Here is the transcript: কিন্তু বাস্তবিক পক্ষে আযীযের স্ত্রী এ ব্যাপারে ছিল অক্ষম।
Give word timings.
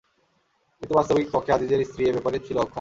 কিন্তু 0.81 0.93
বাস্তবিক 0.93 1.27
পক্ষে 1.31 1.51
আযীযের 1.53 1.81
স্ত্রী 1.85 2.03
এ 2.05 2.11
ব্যাপারে 2.13 2.37
ছিল 2.39 2.57
অক্ষম। 2.57 2.69